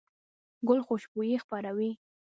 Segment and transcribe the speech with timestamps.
[0.67, 1.91] ګل خوشبويي خپروي.